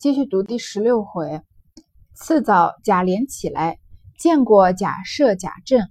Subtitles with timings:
[0.00, 1.42] 继续读第十六回。
[2.14, 3.78] 次早，贾琏起来，
[4.18, 5.90] 见过贾赦、贾政，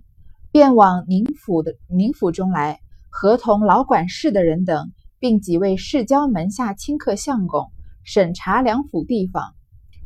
[0.51, 2.79] 便往宁府的宁府中来，
[3.11, 7.67] 合同老管事的人等，并几位世交门下亲客相公，
[8.03, 9.53] 审查两府地方，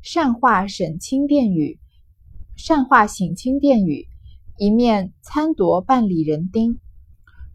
[0.02, 1.79] 善化省亲殿宇，
[2.57, 4.05] 善化省亲殿宇，
[4.57, 6.77] 一面参夺办理人丁。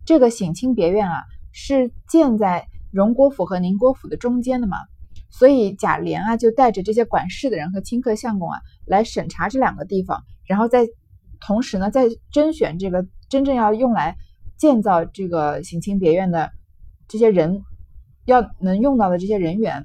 [0.06, 4.78] 这个省亲别院啊，是建在荣国府和宁国府的中间的嘛。
[5.30, 10.86] 所以贾琏啊，就带着这些管事的人和亲客相公啊，来审查这两个地方，然后再
[11.40, 14.16] 同时呢，再甄选这个真正要用来
[14.56, 16.50] 建造这个省亲别院的
[17.06, 17.62] 这些人，
[18.24, 19.84] 要能用到的这些人员。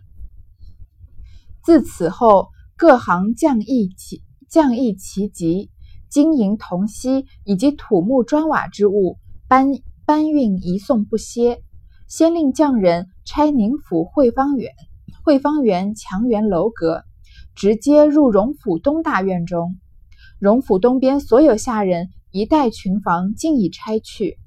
[1.63, 5.69] 自此后，各行匠艺其匠艺其极，
[6.09, 9.67] 金银铜锡以及土木砖瓦之物，搬
[10.05, 11.61] 搬运移送不歇。
[12.07, 14.71] 先令匠人拆宁府汇芳园。
[15.23, 17.03] 汇芳园墙垣楼阁，
[17.55, 19.77] 直接入荣府东大院中。
[20.39, 24.37] 荣府东边所有下人一带群房尽已拆去。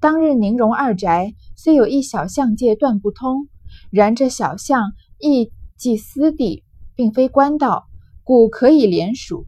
[0.00, 3.48] 当日宁荣二宅虽有一小巷界断不通，
[3.90, 6.62] 然这小巷亦即私地，
[6.94, 7.86] 并非官道，
[8.22, 9.46] 故可以连署。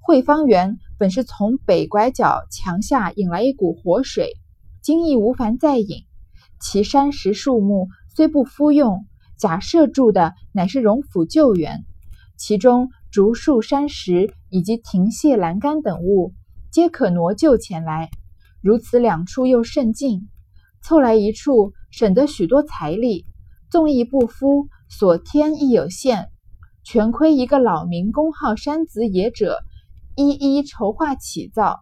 [0.00, 4.34] 汇芳园本是从北拐角墙下引来一股活水，
[4.82, 6.04] 今亦无烦再引。
[6.60, 9.06] 其山石树木虽不敷用。
[9.36, 11.84] 假设住的乃是荣府旧园，
[12.36, 16.34] 其中竹树、山石以及亭榭栏杆等物，
[16.70, 18.10] 皆可挪就前来。
[18.60, 20.28] 如此两处又甚近，
[20.82, 23.26] 凑来一处，省得许多财力。
[23.70, 26.30] 纵亦不敷，所添亦有限。
[26.84, 29.58] 全亏一个老民工号山子野者，
[30.16, 31.80] 一一筹划起造。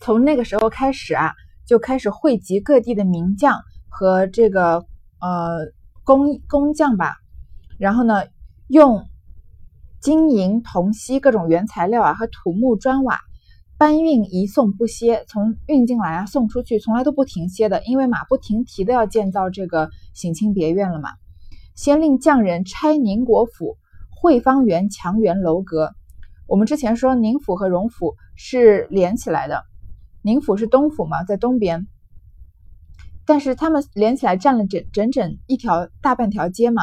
[0.00, 1.32] 从那个时候开始啊，
[1.66, 4.86] 就开始汇集各地的名将和这个
[5.24, 5.72] 呃。
[6.06, 7.14] 工工匠吧，
[7.78, 8.24] 然后呢，
[8.68, 9.06] 用
[10.02, 13.20] 金银铜锡各种原材料啊和土木砖瓦
[13.78, 21.08] 搬运移送不歇，从运进来啊送出去，从来都不停歇的，因为马不停蹄的要建造这个省亲别院了嘛。
[21.74, 23.78] 先令匠人拆宁国府
[24.10, 25.94] 汇芳园墙垣楼阁。
[26.46, 29.62] 我们之前说宁府和荣府是连起来的，
[30.20, 31.86] 宁府是东府嘛，在东边。
[33.26, 36.82] 但是他们连起来占了整整整一条大半条街嘛，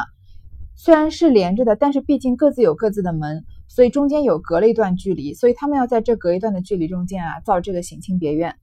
[0.74, 8.56] 虽然是连着的，但是毕竟各自有各自的门，所以中间有隔了一段距离，所以他们要在这隔一段的距离中间啊造这个省亲别院。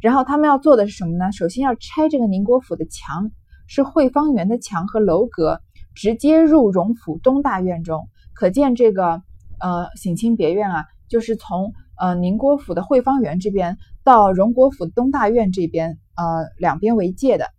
[0.00, 1.30] 然后他们要做的是什么呢？
[1.32, 3.30] 首先要拆这个宁国府的墙，
[3.66, 5.60] 是汇芳园的墙和楼阁，
[5.94, 8.08] 直接入荣府东大院中。
[8.32, 9.22] 可见这个
[9.60, 15.98] 呃省亲别院啊，就是从呃宁国府的汇芳园这边到荣国府东大院这边。
[16.16, 17.50] 呃，两边为界的，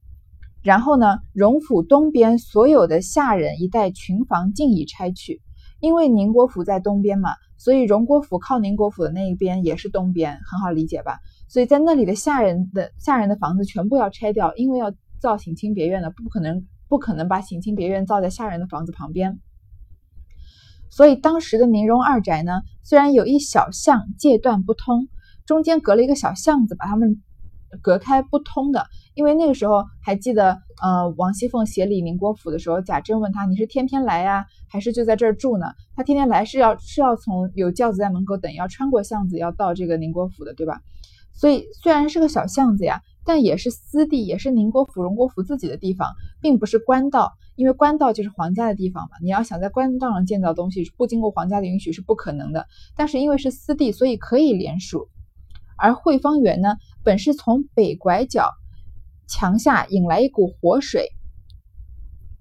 [0.64, 5.42] 然后呢，荣府东边所有的下人一带群房尽已拆去，
[5.80, 11.20] 因为宁国府在东边嘛，所以荣国府靠宁国府的那一边也是东边，很好理解吧？
[11.48, 19.40] 所以在那里的下人的下人的房子全部要拆掉，因为要造省亲别院的，不可能不可能把省亲别院造在下人的房子旁边。
[20.90, 25.08] 所以当时的宁荣二宅呢，虽然有一小巷界断不通，
[25.46, 27.22] 中间隔了一个小巷子，把他们。
[27.82, 40.82] 隔开不通的，因为那个时候还记得，呃，王熙凤协理宁国府的时候，贾珍问他：“你是天天来呀，还是就在这儿住呢？”他天天来是要是要从有轿子在门口等，要穿过巷子要到这个宁国府的，对吧？
[41.34, 49.10] 所以虽然是个小巷子呀，但也是私地，也是宁国府、荣国府自己的地方，并不是官道，因为官道就是皇家的地方嘛。
[49.22, 52.66] 你要想在官道上建造东西，不经过皇家的允许是不可能的。
[52.96, 55.10] 但是因为是私地，所以可以联署。
[55.78, 58.52] 而汇芳园呢，本是从北拐角
[59.28, 61.10] 墙下引来一股活水，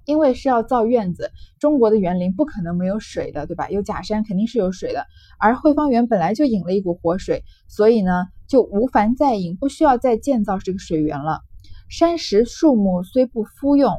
[0.05, 3.69] 因为是要造院子，中国的园林不可能没有水的，对吧？
[3.69, 5.05] 有假山肯定是有水的。
[5.39, 11.41] 而汇芳园本来就引了一股活水，所以呢，就无烦再引，不需要再建造这个水源了。
[11.89, 13.93] 山石树木虽不敷用，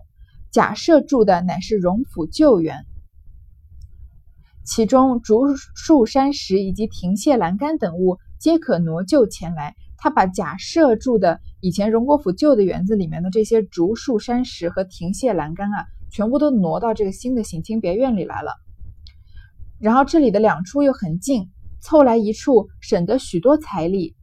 [0.49, 2.85] 假设住的乃是荣府旧园，
[4.65, 8.17] 其中竹树、山石以及亭榭栏杆等物。
[8.39, 9.75] 皆可挪旧前来。
[9.99, 18.51] 他把假设住的以前荣国府旧的园子里面的这些竹树、山石和亭榭栏杆啊，全部都挪到这个新的省亲别院里来了。
[19.79, 21.49] 然后这里的两处又很近，
[21.81, 24.15] 凑来一处，省得许多财力。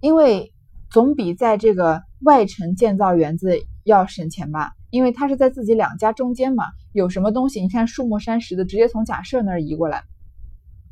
[0.00, 0.52] 因为
[0.90, 4.72] 总比在这个外城建造园子要省钱吧？
[4.90, 10.02] 因为他是在自己两家中间嘛，有什么东西，你看树木、山石的，直接从假设那儿移过来，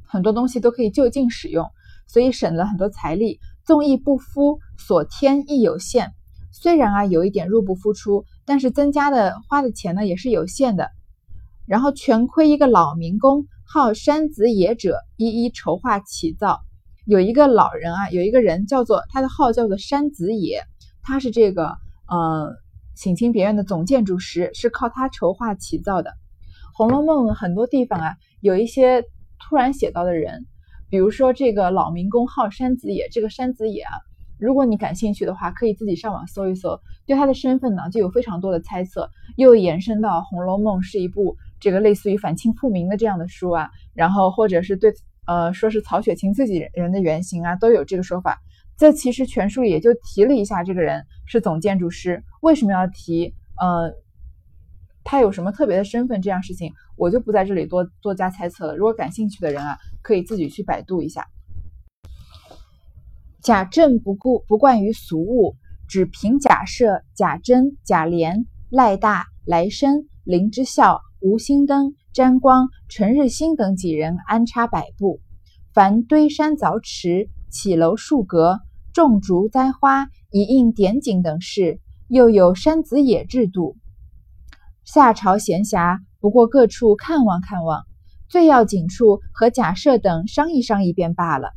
[0.06, 1.70] 很多东西都可以就近使用。
[2.08, 6.12] 所以省了很多财力，纵亦不敷，所添亦有限。
[6.50, 10.88] 虽然啊有一点入不敷出，但是增加的花的钱呢也是有限的。
[11.66, 16.60] 然后全亏一个老民工，号山子野者，一一筹划起造。
[17.04, 20.62] 有一个老人啊，有一个人叫做他的号叫做山子野，
[21.02, 21.76] 他是这个
[22.08, 22.54] 呃
[22.96, 26.10] 省亲别院的总建筑师，是靠他筹划起造的。
[26.74, 29.04] 《红楼梦》很多地方啊，有一些
[29.38, 30.46] 突然写到的人，
[30.90, 33.92] 比如说这个老民工号山子野，这个山子野啊。
[34.38, 44.92] 如果你感兴趣的话，可以自己上网搜一搜，对他的身份呢就有非常多的猜测，又延伸到《红楼梦》是一部这个类似于反清复明的这样的书啊，然后或者是对
[45.26, 48.38] 呃说是曹雪芹自己人的原型啊，都有这个说法。
[48.76, 53.34] 这其实全书也就提了一下，这个人是总建筑师，为什么要提？
[53.60, 53.92] 呃，
[55.02, 56.22] 他有什么特别的身份？
[56.22, 58.76] 这样事情我就不在这里多多加猜测了。
[58.76, 59.76] 如果感兴趣的人啊，
[60.08, 61.26] 可以自己去百度一下。
[63.42, 65.54] 贾政不顾不惯于俗物，
[65.86, 75.20] 只凭假设、贾珍、贾琏、赖大、来生、林之孝、吴兴登、詹光、陈日新等几人安插摆布。
[75.74, 78.60] 凡堆山凿池、起楼树阁、
[78.94, 83.76] 种竹栽花、以应点景等事，又有山子野制度。
[84.84, 87.84] 夏朝闲暇，不过各处看望看望，
[88.28, 91.50] 最要紧处和贾赦等商议商议便罢了。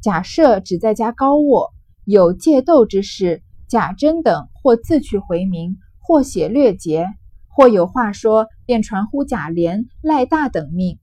[0.00, 1.72] 假设只在家高卧，
[2.04, 7.06] 有借斗之事，贾珍等或自去回明，或写略节，
[7.48, 10.98] 或有话说，便传呼贾琏、赖大等命。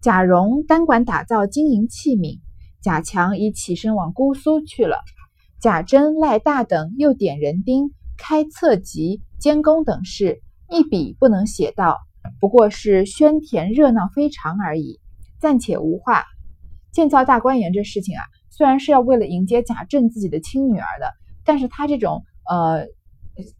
[0.00, 2.38] 贾蓉单管打造金银器皿，
[2.80, 4.96] 贾强已起身往姑苏去了。
[5.60, 10.40] 贾珍、赖大等又点人丁，开册籍、监工等事，
[10.70, 11.98] 一笔不能写到，
[12.40, 15.00] 不过是喧甜热闹非常而已，
[15.40, 16.24] 暂且无话。
[16.92, 21.12] 建造大观园这事情啊，虽然是要为了迎接贾政自己的亲女儿的，
[21.44, 22.86] 但是他这种呃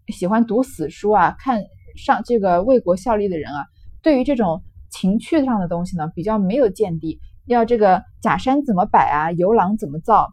[0.09, 1.63] 喜欢读死书啊，看
[1.97, 3.67] 上这个为国效力的人啊，
[4.03, 7.21] 对于这种情趣上的东西呢，比较没有见地。
[7.47, 10.33] 要这个假山怎么摆啊，游廊怎么造，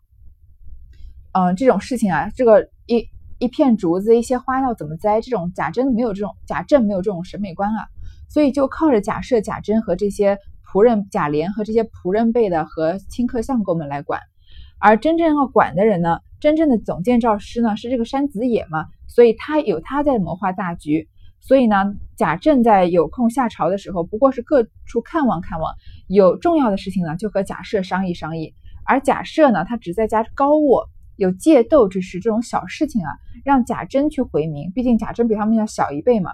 [1.33, 3.07] 嗯，这种事情啊，这个一
[3.39, 7.87] 一片竹子，一些花要怎么栽，这种贾珍没有这种贾政没有这种审美观啊，
[8.27, 10.37] 所以就靠着贾赦、贾珍和这些。
[10.69, 14.19] 仆人贾琏和这些仆人辈的和亲客相公们来管，
[14.79, 21.07] 而真正要管的人呢，真正的总建造师呢是这个山子野嘛，所以他有他在谋划大局。
[21.39, 25.73] 所以呢，贾政在有空下朝的时候，不过是各处看望看望，
[26.09, 28.53] 有重要的事情呢就和贾赦商议商议。
[28.85, 33.09] 而贾赦呢，他只在家高卧，有借斗之事，这种小事情啊，
[33.45, 36.31] 让贾珍去回明，毕竟贾珍比他们要小一辈嘛。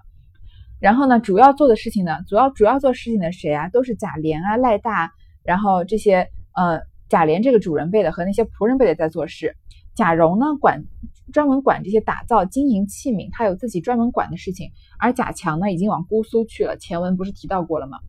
[0.84, 3.70] 然后呢，主要做的事情呢，主要主要做事情的谁啊？
[3.70, 6.28] 都是贾琏啊、赖大，然后这些
[6.58, 9.56] 呃，贾琏这个主人辈的和那些仆人辈的在做事。
[9.96, 10.84] 贾蓉呢，管
[11.32, 14.72] 专门管这些打造金银器皿，他有自己专门管的事情。
[15.00, 18.00] 而贾强呢，已经往姑苏去了，前文不是提到过了吗？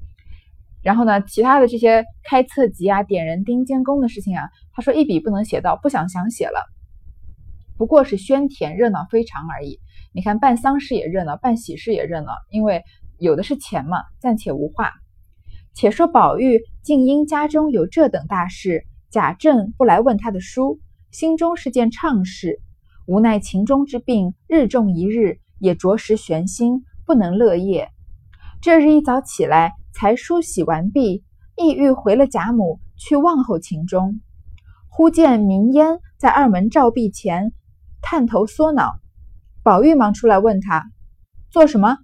[0.83, 6.61] 然后呢，其他的这些开册籍啊、点人丁、监工的事情啊，他说一笔不能写到，不想想写了，
[7.79, 9.79] 不过是喧甜热闹非常而已。
[10.17, 12.85] 你看，办丧事也热闹，办喜事也热闹，因为
[13.19, 13.99] 有的是钱嘛。
[14.21, 14.93] 暂且无话。
[15.75, 20.79] 且说宝玉竟因家中有这等大事，贾政不来问他的书，
[21.11, 22.61] 心中是件怅事。
[23.07, 27.91] 无奈情中之病日重一日，也着实悬心，不能乐业。
[28.63, 31.25] 这日一早起来，才梳洗完毕，
[31.57, 34.21] 意欲回了贾母去问候情中，
[34.89, 37.53] 忽见明烟在二门照壁前
[38.01, 39.01] 探头缩脑。
[39.65, 40.85] 宝玉忙出来问他
[41.51, 41.97] 做什么？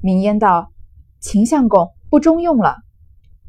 [0.00, 0.72] 明烟道
[1.20, 2.78] ：“秦相公不中用了。”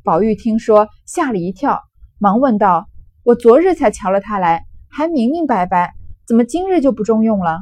[0.03, 1.81] 宝玉听说，吓了一跳，
[2.17, 2.89] 忙问道
[3.23, 5.93] ：“我昨日才瞧了他来，还明明白白，
[6.27, 7.61] 怎么今日就不中用了？”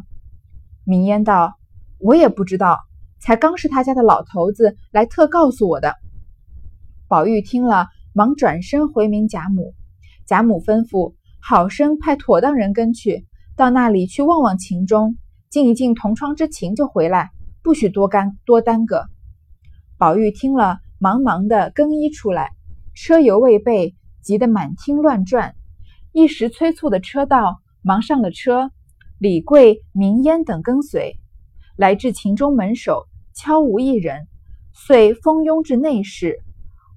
[0.84, 1.60] 明烟道
[2.02, 2.80] ：“我也不知道，
[3.20, 5.96] 才刚是他家的老头子来特告诉我的。”
[7.08, 9.76] 宝玉听了，忙转身回明贾母。
[10.26, 15.18] 贾母吩咐好生派妥当人跟去，到那里去望望秦钟。
[15.52, 17.30] 静一静同窗之情就回来，
[17.62, 19.10] 不许多干多耽搁。
[19.98, 22.52] 宝玉听了，忙忙的更衣出来，
[22.96, 25.54] 车犹未备，急得满厅乱转。
[26.14, 28.72] 一时催促的车到，忙上了车。
[29.18, 31.20] 李贵、明烟等跟随，
[31.76, 34.30] 来至秦中门首，悄无一人，
[34.72, 36.40] 遂蜂拥至内室，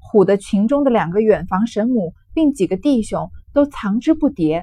[0.00, 4.62] 唬得群中的两个远房神母，并几个弟兄都藏之不迭。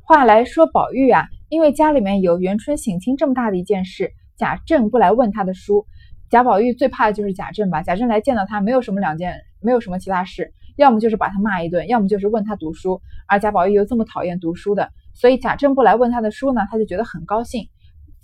[0.00, 1.28] 话来说，宝玉啊。
[1.54, 5.86] 因为家里面有元春省亲这么大的一件事，贾政不来问他的书，
[6.28, 7.80] 贾宝玉最怕的就是贾政吧。
[7.80, 13.00] 贾政来见到他，没有什么两件，没有什么其他事，要么就是把他骂一顿，要么就是问他读书。
[13.28, 17.68] 而贾宝玉又这么讨厌读书的，所以贾政不来问他的书呢，他就觉得很高兴，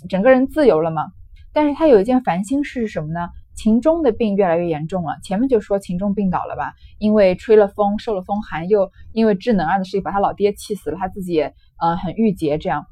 [0.08, 1.04] 整个人自由了嘛。
[1.52, 3.28] 但是他有一件烦心事是什么呢？
[3.54, 5.18] 秦钟的病越来越严重了。
[5.22, 12.86] 前面就说秦钟病倒了吧，因为吹了风，受了风寒，又因为智能二的事情把他老爹气死了，他自己也呃很郁结这样。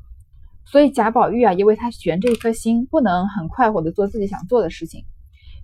[0.71, 5.07] 所以贾宝玉啊，也为他悬着一颗心，不能很快活的做自己想做的事情。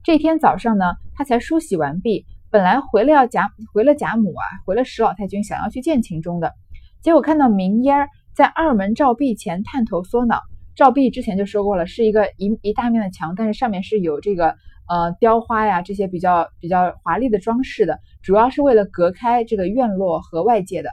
[0.03, 6.55] 这天早上呢，他才梳洗完毕，本来回了要贾回了贾母啊，回了史老太君，想要去见秦钟的，
[7.03, 10.41] 结果看到明烟儿在二门照壁前探头缩脑。
[10.75, 14.57] 照壁之前就说过了，是一个一一大面的墙，但是上面是有这个
[14.89, 20.89] 呃雕花呀这些比较比较华丽的装饰的，主要是为了隔开这个院落和外界的。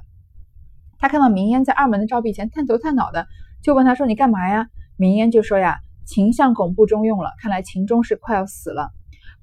[1.00, 3.26] 他看到明烟在二门的照壁前探头探脑的。
[3.62, 8.90] 就问他说：“你干嘛呀？”明烟就说：“呀，秦相公不中用了，看来秦钟是快要死了。”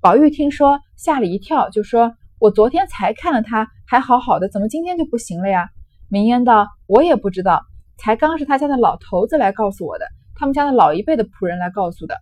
[0.00, 5.70] 宝玉听说吓了一跳，就说：“我昨天才看了他，还好好的，怎么今天就不行了呀？”
[6.08, 7.62] 明烟道：“我也不知道，
[7.96, 12.20] 才刚是他家的老头子来告诉我的，他们家的老一辈的仆人来告诉的。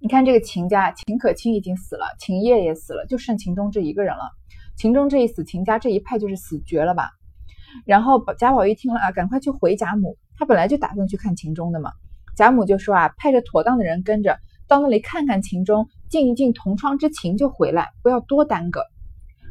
[0.00, 4.22] 你看这个秦家，秦可卿已经死了，秦业也死了，就剩秦钟这一个人了。
[4.76, 7.10] 秦钟这一死，秦家这一派就是死绝了吧？”
[7.84, 10.16] 然后贾宝玉听了啊，赶快去回贾母。
[10.36, 11.92] 他本来就打算去看秦钟的嘛。
[12.36, 18.82] 贾母就说啊，派着妥当的人跟着到那里看看秦钟，尽一尽同窗之情就回来，不要多耽搁。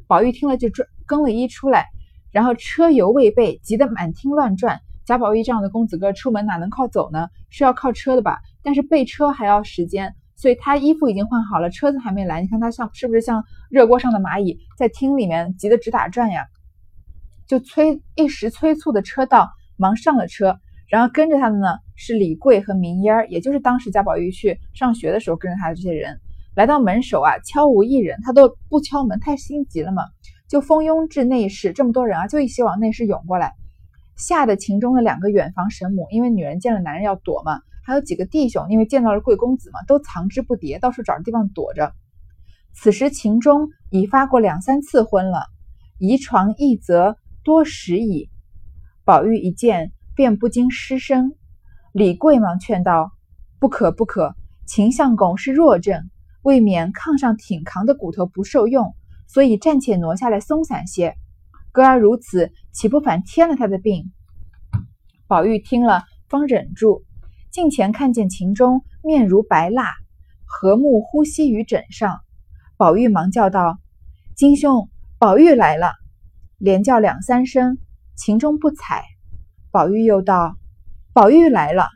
[0.07, 1.87] 宝玉听了就转更了衣出来，
[2.31, 4.79] 然后车油未备，急得满厅乱转。
[5.05, 7.27] 贾宝玉这样的公子哥出门哪能靠走呢？
[7.49, 8.39] 是要靠车的吧？
[8.63, 12.41] 但是备车还要时间，所以他衣服已经换好了，车子还没来。
[12.41, 16.45] 你看他像是不是像热锅上的蚂蚁，在厅里面急得直打转呀？
[17.51, 26.21] 就催一时催促的车到，忙上了车，然后跟着他的呢是李贵和明烟儿，也就是当时贾宝玉去上学的时候跟着他的这些人。
[26.55, 30.03] 来到门首啊，悄无一人，他都不敲门，太心急了嘛。
[30.47, 33.51] 就蜂拥至内室，这么多人啊，就一起往内室涌过来，
[34.15, 41.91] 吓得秦钟的两个远房神母，因为女人见了男人要躲嘛，还有几个弟兄，因为见到了贵公子嘛，都藏之不迭，到处找着地方躲着。
[42.73, 45.43] 此时秦钟已发过两三次婚了，
[45.99, 47.17] 移床易则。
[47.43, 48.29] 多时矣，
[49.03, 51.33] 宝玉一见，便不禁失声。
[51.91, 53.11] 李贵忙劝道
[53.59, 54.35] ：“不可不可，
[54.67, 56.11] 秦相公是弱症，
[56.43, 58.93] 未免炕上挺扛的骨头不受用，
[59.27, 61.15] 所以暂且挪下来松散些。
[61.71, 64.11] 哥儿如此，岂不反添了他的病？”
[65.25, 67.03] 宝玉听了，方忍住。
[67.49, 69.91] 近前看见秦钟面如白蜡，
[70.45, 72.19] 和睦呼吸于枕上，
[72.77, 73.79] 宝玉忙叫道
[74.37, 75.93] ：“金兄，宝玉来了。”
[76.61, 77.79] 连叫两三声，
[78.15, 79.03] 秦钟不睬。
[79.71, 80.57] 宝玉又道
[81.11, 81.87] ：“宝玉来了。”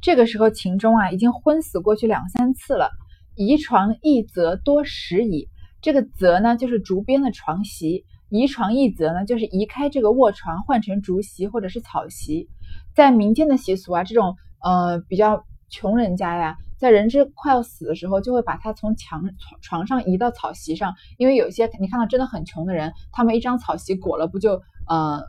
[0.00, 2.90] 这个时候，秦钟啊已经昏死过去两三次了。
[3.34, 5.48] 移床一则多时矣。
[5.82, 12.48] 这个“则”呢，就是竹编的床席；移床一则呢，就是移开这个卧床，换成竹席或者是草席。
[12.94, 16.56] 在民间的习俗啊，这种呃比较穷人家呀。
[16.76, 19.22] 在人质快要死的时候，就会把他从墙
[19.62, 25.22] 床上移到草席上，因为有些你看到真的很穷的人，他们一张草席裹了，不就呃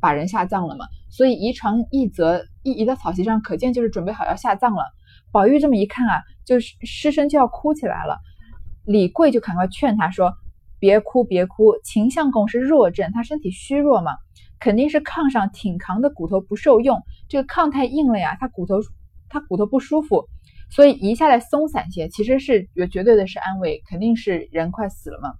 [0.00, 0.86] 把人下葬了吗？
[1.10, 4.84] 所以移床一则一移到草席上，可见就是准备好要下葬了。
[5.32, 8.18] 宝玉这么一看啊，就是失声就要哭起来了。
[8.84, 10.34] 李贵就赶快劝他说
[10.78, 14.12] ：“别哭别哭，秦相公是弱症，他身体虚弱嘛，
[14.60, 18.76] 肯定是炕上挺扛的骨头不受用，这个炕太硬了呀，他骨头
[19.32, 20.28] 他骨头不舒服。”
[20.70, 25.32] 所以移下来松散些，其实是绝绝对的是安慰，肯定是人快死了嘛。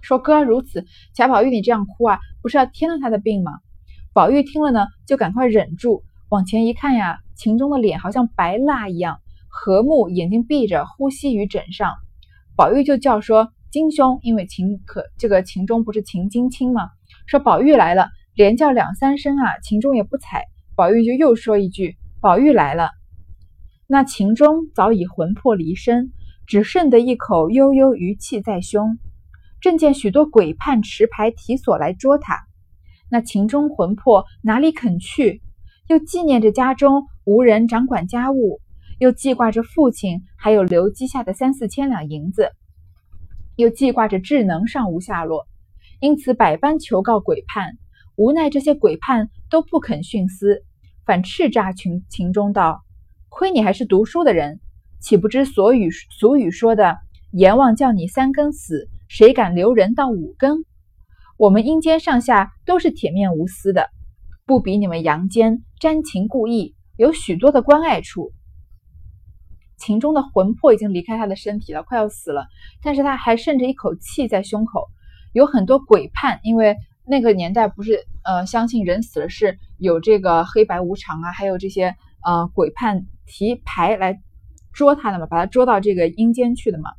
[0.00, 3.52] 说哥如此，贾宝玉你这样哭啊，不是要添了他的病吗？
[4.12, 11.94] 宝玉听了呢，就赶快忍住，往前一看呀，秦钟的脸好像白蜡一样，和睦，眼睛闭着，呼吸于枕上。
[12.56, 16.90] 宝玉就叫说金兄，因为秦可这个秦钟不是秦金卿吗？
[17.26, 20.42] 说宝玉来了，连叫两三声啊，秦钟也不睬。
[20.74, 22.90] 宝玉就又说一句，宝玉来了。
[23.86, 26.12] 那秦钟早已魂魄离身，
[26.46, 28.98] 只剩得一口悠悠余气在胸。
[29.60, 32.38] 正见许多鬼判持牌提锁来捉他，
[33.10, 35.42] 那秦钟魂魄哪里肯去？
[35.88, 38.60] 又纪念着家中无人掌管家务，
[38.98, 42.50] 又记挂着父亲还有留积下的三四千两银子，
[43.56, 45.46] 又记挂着智能尚无下落，
[46.00, 47.78] 因此百般求告鬼判，
[48.16, 50.62] 无奈这些鬼判都不肯徇私，
[51.08, 52.82] 反叱咤秦秦中道。
[53.30, 54.60] 亏你还是读书的人，
[55.00, 56.98] 岂不知所语俗语说的
[57.32, 60.66] “阎王叫你三更死，谁敢留人到五更”？
[61.38, 63.88] 我们阴间上下都是铁面无私的，
[64.44, 68.32] 不比你们阳间沾情故意，有许多的关爱处。
[69.78, 72.48] 秦钟的魂魄已经离开他的身体了，快要死了，
[72.82, 74.88] 但是他还剩着一口气在胸口。
[75.32, 84.20] 有很多鬼判，因为那个年代不是呃相信人死了是有这个黑白无常啊，还有这些呃鬼判提牌来
[84.74, 86.90] 捉他的嘛，把他捉到这个阴间去的嘛。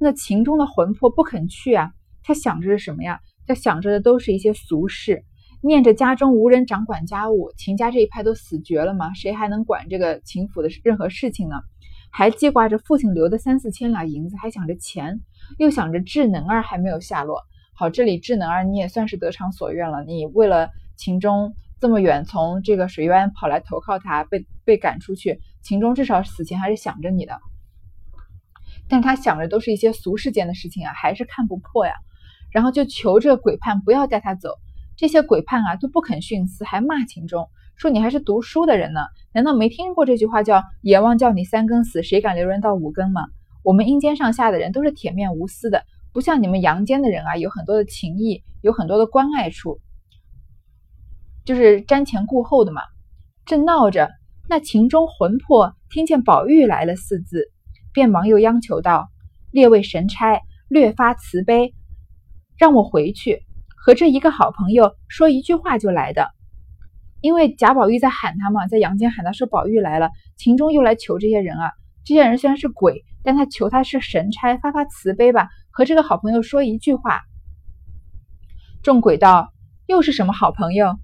[0.00, 1.92] 那秦钟的魂魄不肯去啊，
[2.24, 3.20] 他想着是什么呀？
[3.46, 5.24] 他想着的都是一些俗事，
[5.62, 11.54] 念着家中无人掌管家务，秦家这一派都死绝了嘛，谁还能管这个秦府的任何事情呢？
[12.10, 15.20] 还记挂着父亲留的三四千两银子，还想着钱，
[15.58, 17.40] 又想着智能儿还没有下落。
[17.74, 20.04] 好，这里智能儿你也算是得偿所愿了。
[20.04, 27.38] 你为了秦钟这么远从这个水渊跑来投靠他，被被赶出去，秦钟至少死前还是想着你的。
[28.88, 31.94] 但他想着都是一些俗世间的事情啊，还是看不破呀。
[32.52, 34.50] 然后就求这鬼判不要带他走。
[34.94, 37.48] 这些鬼判啊都不肯徇私，还骂秦钟。
[37.76, 39.00] 说你还是读书的人呢，
[39.32, 43.22] 难道没听过这句话叫“阎王叫你三更死，谁敢留人到五更”吗？
[43.64, 49.80] 我们阴间上下的人都是铁面无私的，不像你们阳间的人啊，有很多的情谊，有很多的关爱处，
[51.44, 52.82] 就是瞻前顾后的嘛。
[53.46, 54.10] 正闹着，
[54.48, 57.50] 那秦钟魂魄听见“宝玉来了”四字，
[57.92, 59.08] 便忙又央求道
[59.50, 61.74] ：“列位神差，略发慈悲，
[62.56, 63.42] 让我回去
[63.76, 66.30] 和这一个好朋友说一句话就来的。”
[67.22, 71.70] 因为贾宝玉在喊他嘛，在阳间喊他说宝玉来了，秦钟又来求这些人啊。
[72.04, 77.22] 这些人虽然是鬼，但他求他是神差，发发慈悲吧，和这个好朋友说一句话。
[78.82, 79.52] 众鬼道
[79.86, 80.98] ：“又是什么好朋友？”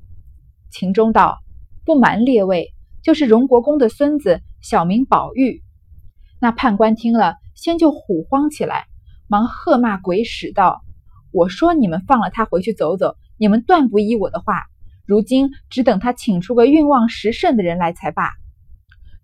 [0.71, 1.39] 秦钟道
[1.85, 5.63] ：“不瞒列位，就是荣国公的孙子，小名宝玉。”
[6.41, 8.87] 那判官听了，先就唬慌起来，
[9.27, 10.83] 忙喝骂鬼使道
[11.33, 14.65] ：“我说你们放了他回去走走，你们断不依我的话。”
[15.07, 18.33] 如今只等他请出个运旺时盛的人来才罢。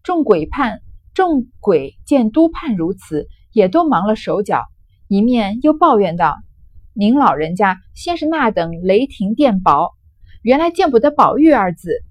[0.02, 0.80] 众鬼判
[1.12, 4.64] 众鬼见督判如此，也都忙了手脚，
[5.14, 6.38] 一面又抱怨道
[6.92, 9.92] ：“您老人家先是那等雷霆电雹，
[10.42, 12.02] 原来见不得宝玉二字。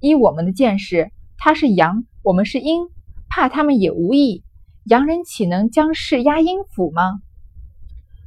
[0.00, 2.82] 依我们的见识，他是阳，我们是阴，
[3.30, 4.44] 怕他们也无益。
[4.84, 7.22] 洋人岂能将事压阴府吗？”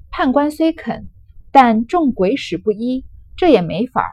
[0.09, 1.07] 判官虽肯，
[1.51, 3.05] 但众鬼使不依，
[3.37, 4.09] 这也没法儿。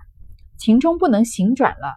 [0.59, 1.97] 秦钟不能行转了，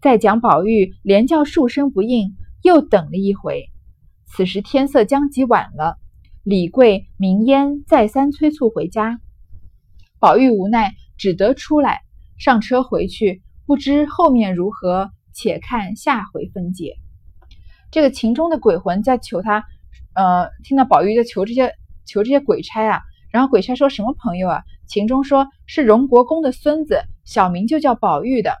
[0.00, 3.66] 再讲宝玉连叫数声不应，又等了一回。
[4.24, 5.98] 此时天色将极晚了，
[6.48, 9.20] 李贵、明烟再三催促回家，
[10.18, 12.00] 宝玉无奈，只得出来
[12.38, 13.42] 上车回去。
[13.66, 16.96] 不知后面如何，且看下回分解。
[17.90, 19.66] 这个秦钟的鬼魂在求他，
[20.14, 21.74] 呃，听到宝玉在求这些
[22.06, 24.62] 求这些鬼差啊，然后鬼差说什么朋友啊？
[24.86, 27.02] 秦钟说是荣国公的孙子。
[27.26, 28.56] 小名就叫宝玉的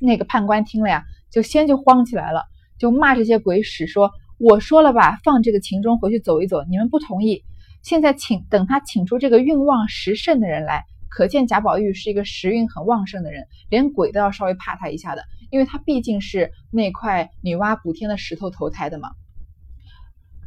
[0.00, 2.44] 那个判官听了呀，就先就慌起来了，
[2.78, 7.42] 就骂这些鬼使说：“我说了吧，放这个秦钟回去走一走，你们不同意。
[7.82, 19.10] 现在请等他请出这个运旺时盛的人来，可见贾宝玉是一个时运很旺盛的人，连鬼都要稍微怕他一下的，因为他毕竟是那块女娲补天的石头投胎的嘛。”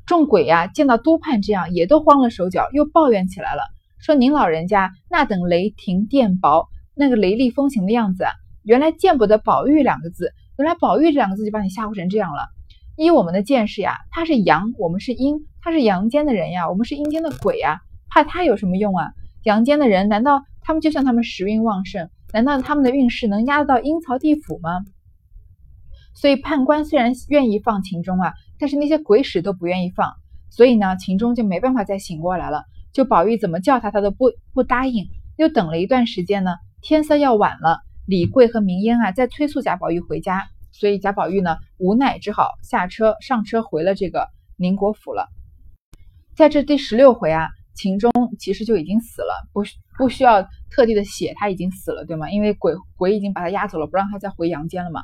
[0.05, 3.61] 众鬼呀，见到督判这样，也都慌了手脚，又抱怨起来了，
[3.99, 6.67] 说：“您老人家那等雷霆电雹。”
[6.99, 8.25] 那个雷厉风行的样子，
[8.63, 12.56] 原来见不得宝玉两个字，原来宝玉这两个字就把你吓唬成这样了。
[12.97, 17.79] 依我们的见识呀，他是阳，我们是阴，他是阳间的人呀，我们是阴间的鬼呀，
[18.09, 19.11] 怕他有什么用啊？
[19.43, 22.09] 阳间的人难道他们就像他们时运旺盛？
[22.33, 24.83] 难道他们的运势能压得到阴曹地府吗？
[26.15, 30.11] 所以判官虽然愿意放秦钟啊，但是那些鬼使都不愿意放，
[30.49, 32.63] 所以呢，秦钟就没办法再醒过来了。
[32.91, 35.05] 就宝玉怎么叫他，他都不不答应。
[35.35, 36.55] 又等了一段时间呢。
[36.81, 40.47] 天色要晚了，李贵和明烟啊在催促贾宝玉回家，
[40.79, 45.27] 所以贾宝玉呢无奈只好下车上车回了这个宁国府了。
[46.35, 49.63] 在这第十六回啊，秦钟其实就已经死了，不
[49.97, 52.29] 不需要特地的写他已经死了，对吗？
[52.29, 55.01] 因为鬼鬼已经把他押走了，不让他再回阳间了嘛。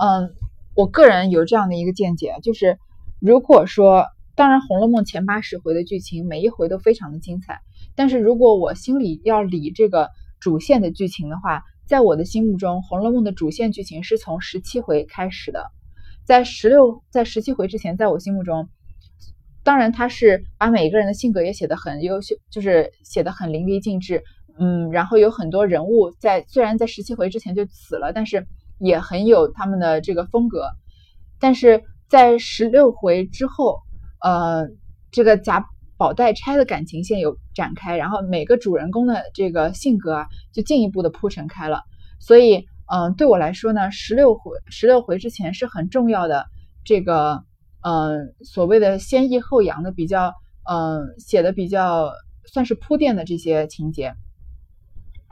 [0.00, 0.32] 嗯，
[0.74, 2.78] 我个人有这样的一个见解，就是
[3.20, 7.60] 如果说，当然《红楼梦》前八十回的剧情每一回都非常的精彩，
[7.94, 10.08] 但是如果我心里要理这个。
[10.42, 15.72] 主线的剧情的话，在我的心目中，《红楼梦》的主线剧情是从十七回开始的。
[16.24, 18.68] 在十六，在十七回之前，在我心目中，
[19.64, 24.22] 当然他是把每一个人的性格也写得很优秀，就是写得很淋漓尽致。
[24.56, 28.46] 嗯，然后有很多人物在，虽然在十七回之前就死了，但是
[28.78, 30.68] 也很有他们的这个风格。
[31.40, 33.80] 但是在十六回之后，
[34.22, 34.68] 呃，
[35.10, 35.66] 这个贾。
[36.00, 41.82] 宝黛钗的感情线有展开，然后每个主人公的这个性格啊，就进一步的铺陈开了。
[42.18, 46.46] 所以，嗯，对我来说呢，十六回十六回之前是很重要的，
[46.86, 47.44] 这个，
[47.82, 50.32] 嗯，所谓的先抑后扬的比较，
[50.64, 52.10] 嗯，写的比较
[52.50, 54.14] 算是铺垫的这些情节。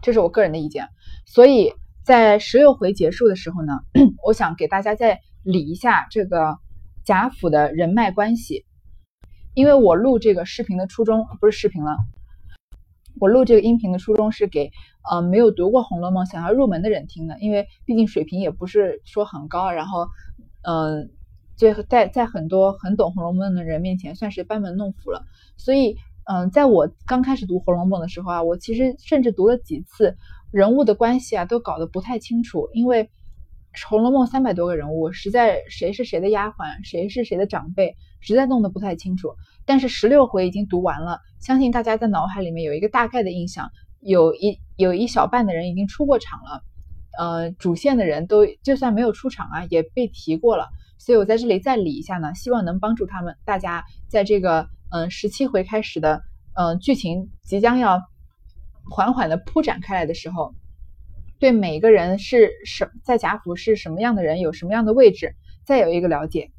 [0.02, 0.87] 这是我个人的意见。
[1.24, 1.72] 所以
[2.04, 3.72] 在十六回结束的时候呢，
[4.22, 6.59] 我想给大家再理一下这个
[7.07, 8.66] 贾府的人脉关系，
[9.59, 11.97] 因为我录这个视频的初衷不是视频了，
[13.18, 14.71] 我录这个音频的初衷是给
[15.11, 20.07] 呃没有读过《红楼梦》想要入门的人听的，因为毕竟水平也不是说很高，然后
[20.62, 21.11] 嗯。
[21.59, 25.25] 就在在很多很懂《红楼梦》的人面前，算是班门弄斧了。
[25.57, 25.97] 所以，
[26.31, 30.16] 嗯，在我刚开始读《红楼梦》的时候啊，我其实甚至读了几次，
[30.53, 32.68] 人物的关系啊都搞得不太清楚。
[32.75, 33.07] 因为
[33.88, 39.35] 《红楼梦》三百多个人物，实在谁是谁的丫鬟，谁是谁的长辈，实在弄得不太清楚。
[39.64, 46.62] 但是十六回已经读完了，相信大家在脑海里面有一个大概的印象，有一有一小半的人已经出过场了，
[47.18, 50.68] 呃，主线的人都就算没有出场啊，也被提过了。
[50.98, 56.22] 所以我在这里再理一下呢，希望能帮助他们大家在这个嗯十七回开始的
[56.54, 58.00] 嗯剧情即将要
[58.90, 60.54] 缓缓的铺展开来的时候，
[61.38, 66.50] 对每个人是什在贾府是什么样的人，有什么样的位置，再有一个了解。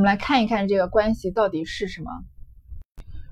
[0.00, 2.10] 我们来看一看这个关系到底是什么。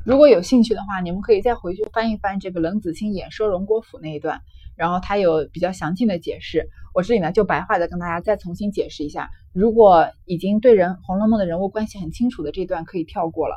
[0.05, 4.43] 如果有兴趣的话，你们可以再回去翻一翻这个冷子兴演说荣国府那一段。
[4.77, 9.31] 然后他有比较详尽的解释，我这里呢就白话的跟大家再重新解释一下。
[9.55, 13.57] 如果已经对人《红楼梦》的人物关系很清楚的这段可以跳过了。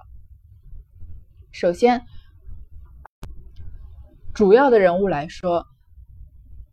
[1.52, 2.06] 首先，
[4.34, 5.66] 主要的人物来说，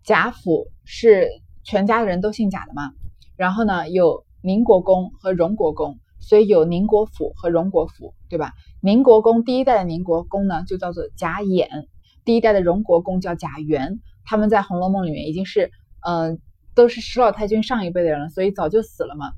[0.05, 1.29] 贾府是
[1.65, 2.93] 全家的人都姓贾的嘛。
[3.35, 8.53] 然后呢，有宁国公和荣国公，所以有宁国府和荣国府，对吧？
[8.81, 11.89] 宁国公第一代的宁国公呢就叫做贾演，
[12.25, 14.01] 第一代的荣国公叫贾元。
[14.25, 15.71] 他们在《红楼梦》里面已经是，
[16.07, 16.39] 嗯，
[16.75, 19.33] 都是石老太君上一辈的人了，所以早就死了嘛，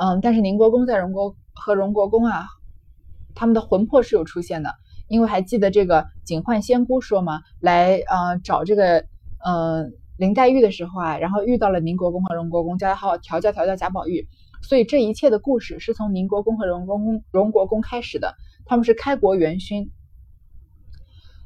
[0.00, 2.48] 嗯，但是宁国公在荣国和荣国公啊，
[3.36, 4.70] 他们的魂魄是有出现的，
[5.06, 9.06] 因为还记得这个警幻仙姑说嘛，来呃找这个
[9.44, 14.26] 嗯林黛玉的时候啊，然后遇到了宁国公和荣国公，叫他好好调教调教贾宝玉，
[14.62, 19.90] 所以这一切的故事是从宁国公和荣公荣国公开始的，他们是开国元勋。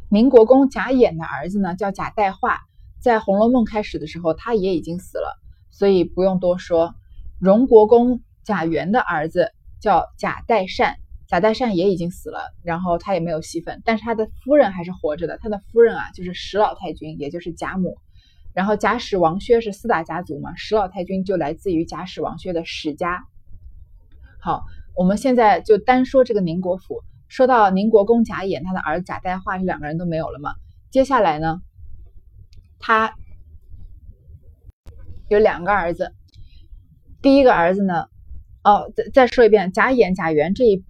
[0.09, 2.61] 宁国公贾演的儿子呢叫贾代化。
[2.99, 5.39] 在《红楼梦》开始的时候，他也已经死了，
[5.71, 6.95] 所以不用多说。
[7.39, 10.97] 荣国公贾元的儿子叫贾代善，
[11.29, 15.39] 贾代善也已经死了，然后他也没有戏份，但是他的夫人还是活着的。
[15.39, 17.99] 他的夫人啊，就是史老太君，也就是贾母。
[18.57, 23.23] 然后贾史王薛是四大家族嘛，史老太君就来自于贾史王薛的史家。
[24.41, 24.65] 好，
[24.95, 27.05] 我们现在就单说这个宁国府。
[27.29, 30.55] 说到宁国公贾演，他的儿子贾代化，这两个人都没有了嘛。
[30.91, 31.61] 接下来呢？
[32.79, 33.13] 他
[35.29, 36.15] 有两个儿子，
[37.21, 38.09] 第一个儿子呢，
[38.65, 40.83] 哦，再再说一遍，贾演、贾元这一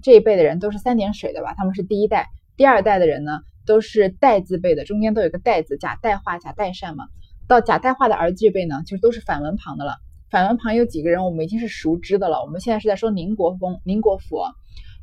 [0.00, 1.52] 这一辈的人都是三点水的吧？
[1.58, 7.04] 他们是第一代，第二代的人呢都是代字辈的，中间都有个代字，贾代化、贾代善嘛。
[7.48, 9.96] 到贾代化的儿子辈呢，就都是反文旁的了。
[10.30, 12.42] 反文旁有几个人，我们已经是熟知的了。
[12.42, 14.38] 我们现在是在说宁国公、宁国府，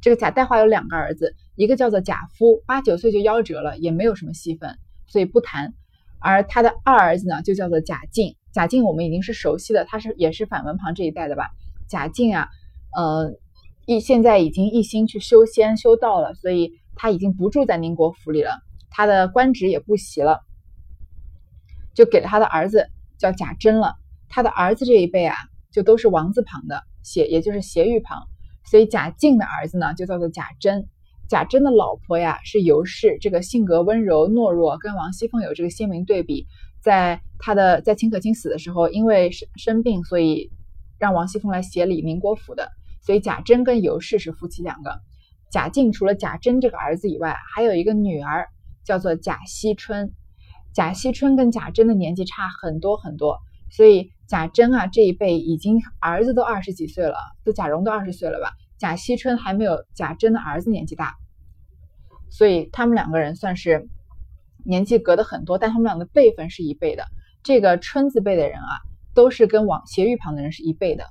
[0.01, 5.73] 这个贾代化有两个儿子，一个叫做贾夫，八九岁就夭折了，也没有什么戏份，所以不谈。
[6.19, 8.35] 而他的二儿子呢，就叫做贾敬。
[8.51, 11.49] 贾敬我们已经是熟悉的，他是也是反文旁这一代的吧？
[11.87, 12.49] 贾敬啊，
[12.97, 13.31] 呃，
[13.85, 20.41] 一现在已经一心去修仙修道了，所以他已经不住在宁国府里了，他的官职也不袭了，
[21.93, 23.95] 就给了他的儿子叫贾珍了。
[24.27, 25.33] 他的儿子这一辈啊，
[25.71, 28.27] 就都是王字旁的，斜也就是斜玉旁，
[28.65, 30.89] 所以贾敬的儿子呢，就叫做贾珍。
[31.29, 36.47] 贾珍的老婆呀是尤氏，这个性格温柔懦弱，跟王熙凤有这个鲜明对比。
[36.81, 40.51] 在他的在秦可卿死的时候，因为生生病，所以
[40.97, 42.69] 让王熙凤来协理宁国府的。
[43.01, 44.99] 所以贾珍跟尤氏是夫妻两个。
[45.51, 48.47] 贾敬除了贾珍这个儿子以外，还有一个女儿
[48.83, 50.11] 叫做贾惜春。
[50.73, 53.39] 贾惜春跟贾珍的年纪差很多很多，
[53.71, 58.51] 所以贾珍啊这一辈已经儿子都二十几岁了，都贾蓉都二十岁了吧。
[58.77, 61.15] 贾惜春还没有贾珍的儿子年纪大，
[62.29, 63.89] 所以他们两个人算是
[64.63, 67.05] 年纪隔得很多，但他们俩的辈分是一辈的。
[67.41, 68.71] 这个春字辈的人啊，
[69.15, 71.05] 都是跟往斜玉旁的人是一辈的。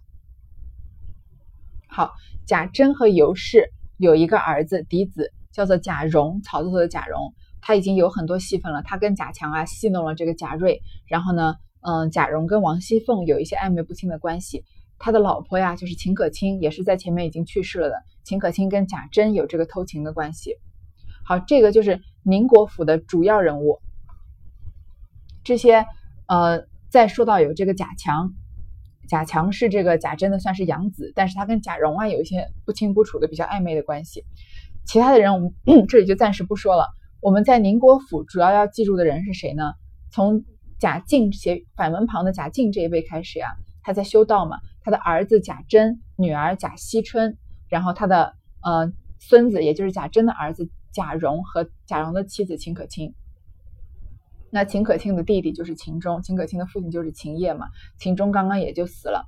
[1.89, 2.13] 好，
[2.47, 8.83] 贾珍和尤氏有一个儿子嫡子，叫做贾蓉，草字头的贾蓉，他已经有很多戏份了。
[8.83, 14.65] 他跟贾强啊戏弄了这个贾瑞，然后呢，嗯，贾蓉跟王熙凤有一些暧昧不清的关系。
[15.01, 17.97] 他的老婆呀，就是秦可卿，也是在前面已经去世了的。
[18.25, 20.57] 秦可卿跟贾珍有这个偷情的关系。
[21.25, 23.81] 好，这个就是宁国府的主要人物。
[25.45, 25.87] 这些，
[26.27, 28.33] 呃，再说到有这个贾强，
[29.09, 34.25] 贾强是这个贾珍的算是养子，但是他跟贾蓉啊有一些不清不楚的比较暧昧的关系。
[34.87, 35.53] 其他的人我们
[35.89, 36.87] 这里就暂时不说了。
[37.21, 39.73] 我们在宁国府主要要记住的人是谁呢？
[40.13, 40.45] 从
[40.79, 43.49] 贾敬写反文旁的贾敬这一辈开始呀，
[43.83, 47.37] 他在修道嘛，他的儿子贾珍，女儿贾惜春，
[47.69, 53.15] 然后他的呃孙子，也就是贾珍的儿子贾蓉和贾蓉的妻子秦可卿。
[54.51, 59.27] 那秦可卿的弟弟就是秦钟，秦可卿的父亲就是秦业嘛，秦钟刚刚也就死了。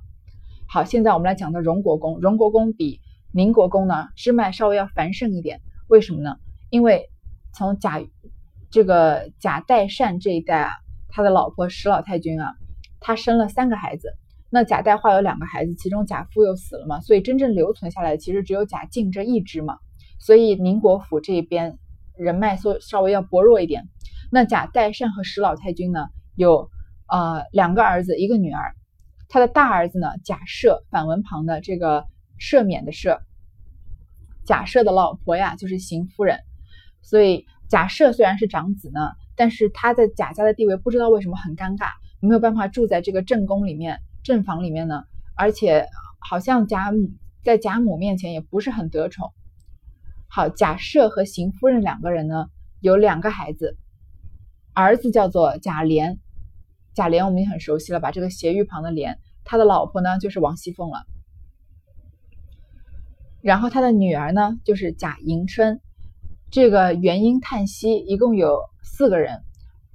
[0.67, 2.99] 好，现在我们来讲到荣国公，荣国公比
[3.33, 6.35] 宁国公呢支脉稍微要繁盛一点，为什么呢？
[6.69, 7.09] 因为
[7.53, 8.01] 从贾
[8.69, 10.71] 这个贾代善这一代啊。
[11.13, 12.53] 他的老婆石老太君啊，
[13.01, 14.13] 他生了三个孩子。
[14.49, 19.75] 那贾代化有两个孩子，其中贾夫又死了嘛，所以真正留存下来的其实只有贾敬这一支嘛。
[20.19, 21.77] 所以宁国府这边
[22.15, 23.89] 人脉稍稍微要薄弱一点。
[24.31, 26.71] 那贾代善和石老太君呢，有
[27.07, 28.73] 呃两个儿子，一个女儿。
[29.29, 32.05] 他的大儿子呢，贾赦，反文旁的这个
[32.39, 33.19] 赦免的赦。
[34.45, 36.39] 贾赦的老婆呀，就是邢夫人。
[37.01, 39.11] 所以贾赦虽然是长子呢。
[39.33, 41.87] 但是他在贾家的地位不知道为什么很尴尬，
[42.19, 45.03] 没有办法住在这个正宫里面、正房里面呢，
[45.35, 45.87] 而且
[46.19, 47.09] 好像贾母
[47.41, 49.33] 在贾母面前也不是很得宠。
[50.27, 52.47] 好，贾赦和邢夫人两个人呢
[52.81, 53.77] 有两个孩子，
[54.73, 56.17] 儿子叫做贾琏，
[56.93, 58.11] 贾琏我们也很熟悉了吧？
[58.11, 61.03] 这个斜玉旁的琏，他的老婆呢就是王熙凤了。
[63.41, 65.79] 然后他的女儿呢就是贾迎春，
[66.51, 68.69] 这个元婴叹息一共有。
[68.83, 69.41] 四个人，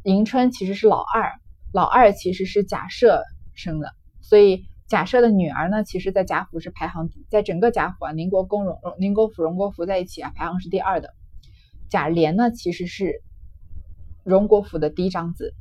[0.05, 1.33] 迎春其实是老二，
[1.73, 3.21] 老二其实是贾赦
[3.55, 11.11] 生的，所以贾赦的女儿呢，其实在贾府是排行，在整个贾府啊，宁国公荣宁国府、荣国府在一起啊，排行是第二的。
[11.89, 13.23] 贾琏呢，其实是
[14.27, 15.55] 荣国府的嫡长子。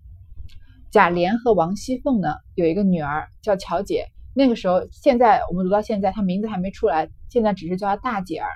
[0.92, 8.50] 贾琏和王熙凤呢，有一个女儿叫乔姐，那个时候，现在我们读到现在，她名字还没出来，现在只是叫她大姐儿。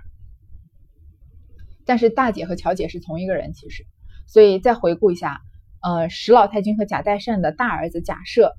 [1.85, 3.85] 但是大姐和乔姐是同一个人，其实。
[4.25, 5.41] 所以再回顾一下，
[5.81, 8.51] 呃，石老太君和贾代善的大儿子贾赦，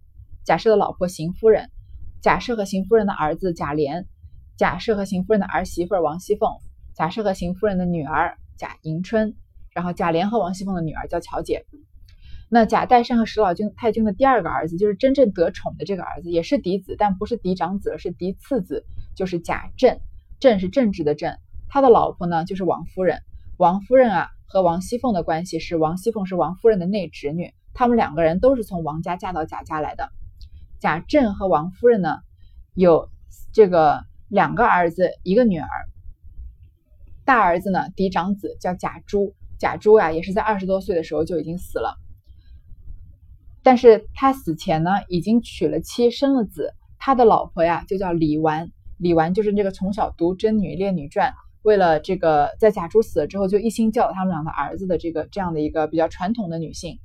[0.45, 1.71] 贾赦的老婆邢夫人，
[2.23, 4.05] 贾赦和邢夫人的儿子贾琏，
[4.57, 6.51] 贾赦和邢夫人的儿媳妇王熙凤，
[6.95, 9.35] 贾赦和邢夫人的女儿贾迎春，
[9.73, 11.65] 然后贾琏和王熙凤的女儿叫乔姐。
[12.49, 20.01] 那贾代善和石老君太君的第二个儿子，就是真正得宠的这个儿子，也是嫡子，但不是嫡长子，是嫡次子，就是贾政。
[20.41, 21.37] 政是政治的政，
[21.69, 23.23] 他的老婆呢就是王夫人。
[23.57, 24.29] 王夫人啊。
[24.53, 30.11] 和王熙凤的关系是，王熙凤是王夫人的内侄女，他们两个人都是从王家嫁到贾家来的。
[30.81, 32.17] 贾政和王夫人呢，
[32.75, 33.09] 有
[33.53, 35.69] 这个两个儿子，一个女儿。
[37.25, 41.97] 大儿子呢，嫡长子叫贾珠，贾珠呀，也是在二十多岁的时候就已经死了。
[43.63, 46.75] 但是他死前呢，已经娶了妻，生了子。
[46.99, 51.31] 他的老婆呀，就叫李纨，李纨就是这个从小读《贞女烈女传》。
[51.63, 56.99] 为了这个，在贾珠死了之后，就一心教导他们两个儿子的这个这样的一个比较传统的女性。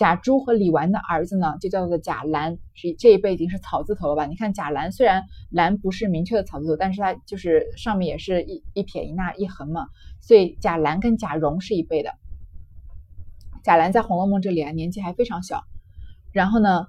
[0.00, 4.24] 贾珠和李纨的儿子呢，就叫做贾兰，是这一辈已经是草字头了吧？
[4.24, 9.88] 你看贾兰虽然兰不是明确的草字头，但是它就是上面也是一一撇一捺一横嘛，
[10.22, 12.14] 所以贾兰跟贾蓉是一辈的。
[13.62, 15.64] 贾兰在《红楼梦》这里啊，年纪还非常小。
[16.32, 16.86] 然后呢，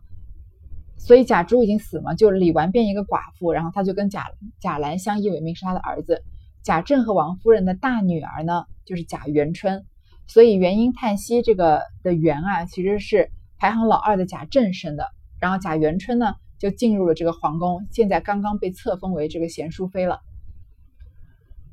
[0.98, 4.28] 所以贾珠已经死嘛，就李纨变一个寡妇，然后他就跟贾
[4.62, 6.24] 贾兰相依为命，是他的儿子。
[6.64, 9.86] 贾政和王夫人的大女儿呢，就是贾元春，
[10.28, 15.08] 所以元婴叹息这个的元啊，其实是排行老二的贾政生的。
[15.40, 20.22] 然后贾元春呢，就进入了这个皇宫，现在刚刚被册封为这个贤淑妃了。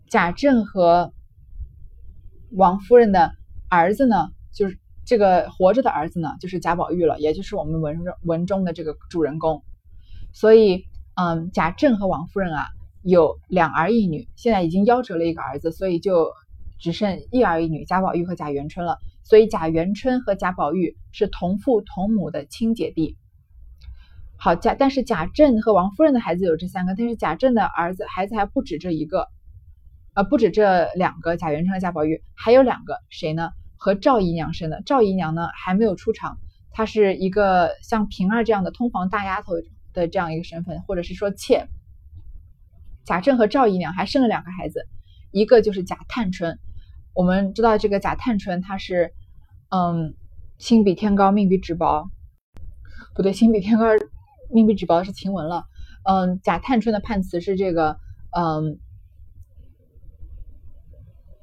[0.09, 1.13] 贾政和
[2.51, 3.33] 王夫人的
[3.69, 9.63] 儿子呢，就是这个活着的儿子呢，就是贾宝玉了，也就是我们文中文中的这个主人公。
[10.33, 10.85] 所以，
[11.15, 12.67] 嗯，贾政和王夫人啊。
[13.05, 16.33] 有两儿一女，现在已经夭折了一个儿子，所以就
[16.79, 18.99] 只剩一儿一女贾宝玉和贾元春了。
[19.25, 23.17] 所以贾元春和贾宝玉是同父同母的亲姐弟。
[24.39, 29.27] 好，贾但是贾政和王夫人的孩子有这三个，但是贾政的儿子孩子还不止这一个，
[30.15, 33.51] 呃，不止这两个贾元春和贾宝玉，还有两个谁呢？
[33.77, 34.81] 和赵姨娘生的。
[34.87, 36.39] 赵姨娘呢还没有出场，
[36.71, 39.53] 她是一个像平儿这样的通房大丫头
[39.93, 41.67] 的这样一个身份，或者是说妾。
[43.05, 44.87] 贾政和赵姨娘还生了两个孩子，
[45.33, 46.59] 一个就是贾探春。
[47.19, 49.13] 我们知道这个贾探春，他是，
[49.71, 50.15] 嗯，
[50.57, 52.09] 心比天高，命比纸薄，
[53.13, 53.87] 不对，心比天高，
[54.55, 55.65] 命比纸薄是晴雯了。
[56.05, 57.99] 嗯，贾探春的判词是这个，
[58.37, 58.79] 嗯，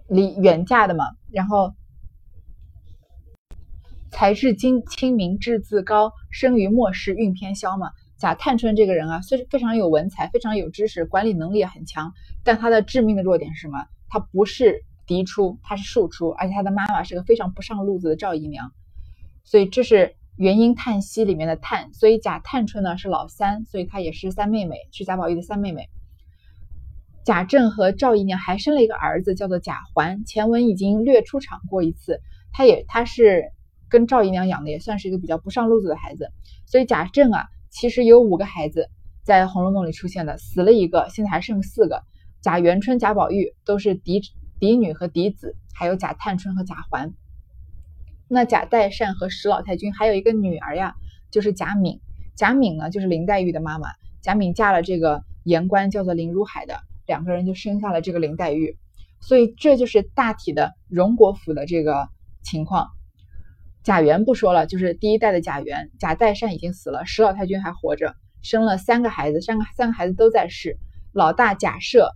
[0.08, 1.04] 离远嫁的嘛。
[1.30, 1.76] 然后，
[4.12, 7.92] 才智精清明，志自高，生于末世，运偏消嘛。
[8.18, 12.14] 贾探春这个人啊，虽然非常有文采，非常有知识，管理能力也很强，
[12.46, 13.86] 但他的致命的弱点是什么？
[14.08, 18.72] 他不是嫡出，他是庶出，而且他的妈妈是个非常不上路子的赵姨娘，
[19.44, 25.90] 所以这是元婴叹息里面的叹，所以贾探春呢是老三，所以她也是三妹妹，是贾宝玉的三妹妹。
[27.24, 30.24] 贾政和赵姨娘还生了一个儿子，叫做贾环。
[30.26, 33.46] 前文已经略出场过一次，他也他是
[33.90, 36.30] 跟赵姨娘养的，也算是一个比较不上路子的孩子。
[36.68, 38.90] 所以贾政啊，其实有五个孩子
[39.24, 42.04] 在《红楼梦》里出现的，死了一个，现在还剩四个。
[42.42, 44.22] 贾元春、贾宝玉都是嫡
[44.60, 47.14] 嫡女和嫡子，还有贾探春和贾环。
[48.28, 50.96] 那贾代善和史老太君还有一个女儿呀，
[51.32, 52.00] 就是贾敏。
[52.36, 53.90] 贾敏呢，就是林黛玉的妈妈。
[54.22, 56.80] 贾敏嫁了这个言官，叫做林如海的。
[57.06, 58.78] 两个人就生下了这个林黛玉，
[59.22, 62.10] 所以这就是大体的荣国府的这个
[62.42, 62.90] 情况。
[63.84, 70.80] 贾元不说了，就是第一代的贾元，贾代善已经死了，史老太君还活着，生了三个孩子，三个三个孩子都在世。
[71.14, 72.10] 老大贾赦，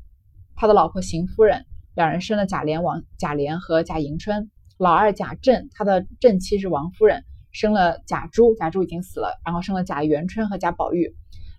[0.55, 1.67] 他的老婆邢夫人，
[1.99, 4.49] 两人生了贾琏王贾琏和贾迎春。
[4.77, 11.13] 老二贾政，他的正妻是王夫人，生了贾珠，贾珠已经死了，然后生了贾元春和贾宝玉，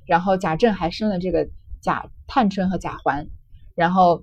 [0.07, 1.49] 然后贾政还生了这个。
[1.83, 3.27] 贾探春和贾环，
[3.75, 4.23] 然后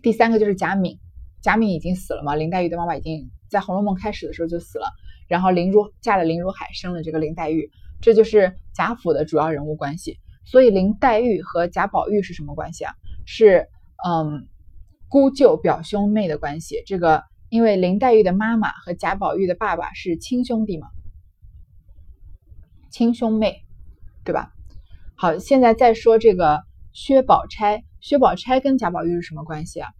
[0.00, 0.98] 第三个就是贾敏，
[1.42, 2.34] 贾敏已经死了嘛？
[2.34, 4.86] 林黛玉的妈妈已经在《红楼梦》开始的时候就死了，
[5.28, 10.18] 然后林如嫁了林如海，生了这个林黛玉，这就是贾府的主要人物关系。
[10.46, 12.94] 所以林黛玉和贾宝玉是什么关系啊？
[13.26, 13.68] 是
[14.08, 14.48] 嗯
[15.08, 16.82] 姑舅表兄妹的关系。
[16.86, 20.88] 这个因为林黛玉的妈妈和贾宝玉的爸爸是亲兄弟嘛，
[22.90, 23.62] 亲兄妹，
[24.24, 24.52] 对吧？
[25.16, 27.84] 好，现在再说这个薛宝钗。
[28.00, 29.90] 薛宝钗跟贾宝玉是什么关系啊？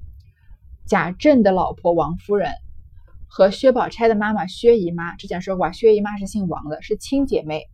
[0.87, 2.53] 贾政的老婆王夫人
[3.29, 7.65] 和薛宝钗的妈妈薛姨妈，之前说过，薛姨妈是姓王的，是亲姐妹。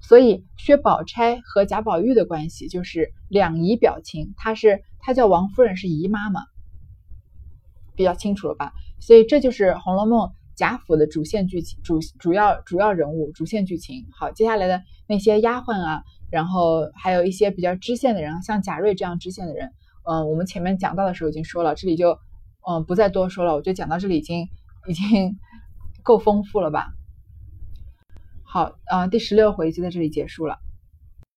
[0.00, 6.42] 所以薛宝钗和贾宝玉的关系就是两姨表亲，她是她叫王夫人，是姨妈嘛，
[7.96, 8.72] 比较清楚了吧？
[9.00, 14.06] 所以这就是《红楼梦》贾府的主线剧情，主主要主要人物，主线剧情。
[14.12, 16.02] 好，接下来的那些丫鬟啊。
[16.28, 19.70] 然后还有一些比较支线的人，像贾瑞这样支线的人，
[20.08, 22.18] 嗯，我们前面讲到的时候已经说了，这里就
[22.68, 23.54] 嗯不再多说了。
[23.54, 24.48] 我觉得讲到这里已经
[24.88, 25.38] 已经
[26.02, 26.88] 够丰富了吧？
[28.42, 30.58] 好，啊，第十六回就在这里结束了。